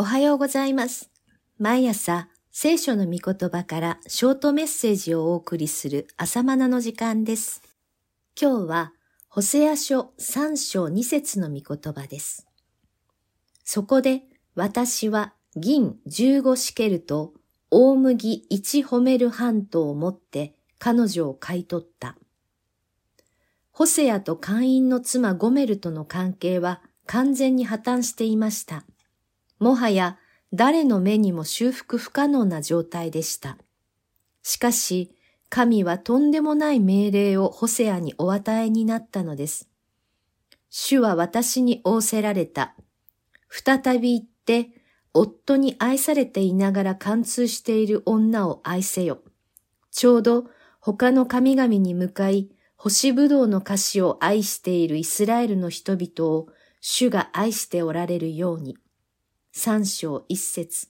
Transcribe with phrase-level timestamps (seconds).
[0.00, 1.10] おはようございます。
[1.58, 7.62] 毎朝、聖書の御言葉からショートメッセージをお送りする朝マナの時間です。
[8.40, 8.92] 今日は、
[9.26, 12.46] ホセア書3章2節の御言葉です。
[13.64, 14.22] そこで、
[14.54, 17.34] 私は銀15シケルと
[17.68, 22.16] 大麦1ホメル半島を持って彼女を買い取った。
[23.72, 28.84] ホセアと会員の妻ゴメルとの関係は完全に破綻していました。
[29.58, 30.18] もはや
[30.52, 33.58] 誰の目にも修復不可能な状態でした。
[34.42, 35.14] しかし、
[35.50, 39.68] 神はとんでもない命令をホセアにお与えになったのです。
[40.70, 42.74] 主は私に仰せられた。
[43.48, 44.70] 再び言って、
[45.14, 49.22] 夫に愛されていながら貫通している女を愛せよ。
[49.90, 50.44] ちょうど
[50.80, 56.48] 他の神々に向かい、干しぶどうの菓子を愛しているイスラエルの人々を
[56.80, 58.78] 主が愛しておられるように。
[59.60, 60.86] 三章一節。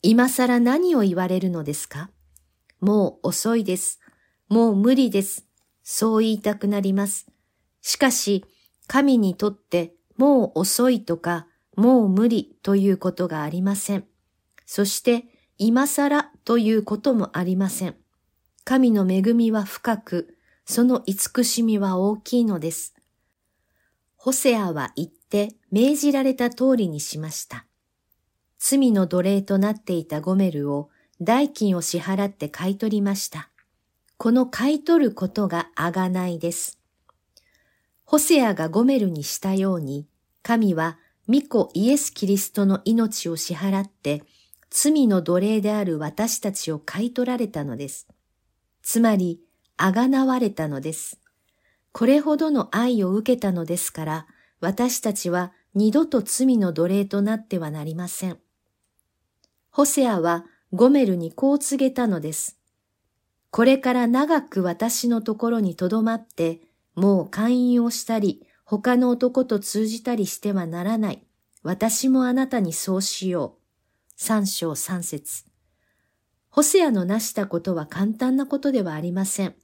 [0.00, 2.08] 今更何を言われるのですか？
[2.80, 4.00] もう遅いです。
[4.48, 5.44] もう無理です。
[5.82, 7.26] そう言いたくなります。
[7.82, 8.46] しかし、
[8.86, 14.06] 神にとってもう遅いとか、もう無理ということがありません。
[14.64, 15.26] そして、
[15.58, 17.96] 今更ということもありません。
[18.64, 22.94] 神の恵みは深く、その慈しみは大きいのです。
[24.16, 27.66] ホセアは言って命じられた通りにしました。
[28.60, 30.88] 罪の奴隷となっていたゴメルを
[31.20, 33.50] 代金を支払って買い取りました。
[34.16, 36.78] この買い取ることが贖いです。
[38.04, 40.06] ホセアがゴメルにしたように、
[40.44, 40.96] 神は
[41.28, 44.22] 御子イエス・キリストの命を支払って、
[44.70, 48.06] 罪の奴隷である私たちを買い取られたのです。
[48.84, 49.40] つまり、
[49.76, 51.18] 贖われたのです。
[51.90, 54.26] これほどの愛を受けたのですから、
[54.60, 58.38] 私たちは二度と罪の奴隷となってはなりません。
[59.70, 62.58] ホセアはゴメルにこう告げたのです。
[63.50, 66.60] これから長く私のところに留まって、
[66.94, 71.26] もう会員をしたり、他の男と通じたりしてはならない。
[71.62, 73.62] 私もあなたにそうしよう。
[74.16, 75.44] 三章三節。
[76.50, 79.54] ホセアの成したことは簡単なことではありません。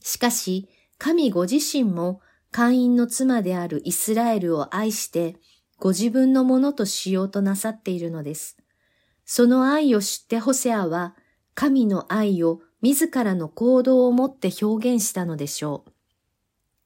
[0.00, 2.20] しかし、神ご自身も
[2.50, 5.36] 会員の妻であるイスラエルを愛して、
[5.78, 8.56] ご自分のものとしようとなさっているのです。
[9.24, 11.14] その愛を知ってホセアは、
[11.54, 15.92] 神の愛を自らの行動をもって表現したのでしょう。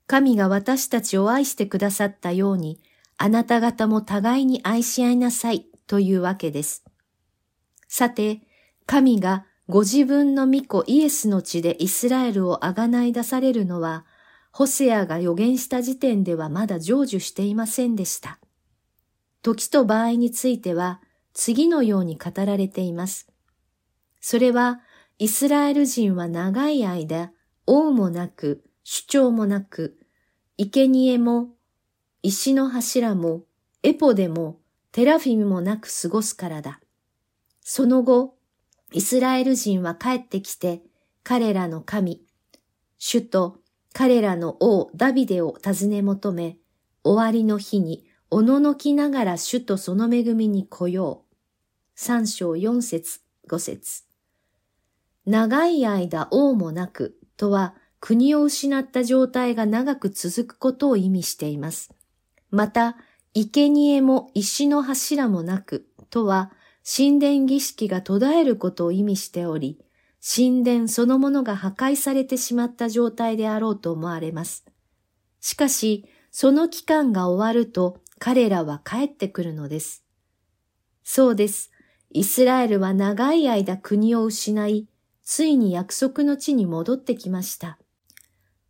[0.07, 2.81] 神が私たちを愛してくださったように、
[3.17, 6.85] あなた方も互いに愛し合いなさいというわけです。
[7.89, 8.43] さて、
[8.87, 14.05] 神がご自分の御子イエスの地でイスラエルをあがない出されるのは、
[14.53, 18.39] ホセアが予言した時点ではまだ成就していませんでした。
[19.41, 21.01] 時と場合については、
[21.33, 23.29] 次のように語られています。
[24.21, 24.81] それは、
[25.19, 27.33] イスラエル人は長い間、
[27.67, 29.99] 王もなく、主張もなく、
[30.59, 31.49] 生贄も、
[32.23, 33.45] 石の柱も、
[33.83, 34.61] エポでも、
[34.93, 36.81] テラフィムもなく過ごすからだ。
[37.63, 38.37] その後、
[38.93, 40.83] イスラエル人は帰ってきて、
[41.25, 42.21] 彼らの神、
[42.99, 43.62] 主と
[43.93, 46.57] 彼らの王ダビデを尋ね求め、
[47.05, 51.35] 終わりの日におののきながら主とその恵みに来よう。
[51.95, 54.05] 三章四節五節
[55.27, 61.95] 長い間王もなくとは国を失った状態が長く続くことを意味しています。
[62.51, 62.97] また、
[63.35, 66.53] 生贄も石の柱もなくとは
[66.85, 69.79] 神殿儀式が途絶えることを意味しており、
[70.25, 74.65] 神殿そのものが破壊されてしまった状態であろうと思われます。
[75.41, 80.05] しかし、その期間が終わると彼らは帰ってくるのです。
[81.03, 81.73] そうです。
[82.11, 84.87] イスラエルは長い間国を失い、
[85.25, 87.79] ついに約束の地に戻ってきました。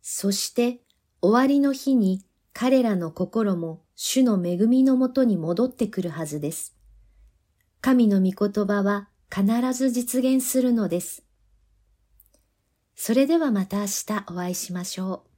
[0.01, 0.79] そして、
[1.21, 6.75] 終わりの日に彼らの心も主の恵みのもとに戻ってくるはずです。
[7.79, 11.22] 神の御言葉は必ず実現するのです。
[12.95, 15.32] それではまた明日お会いしましょう。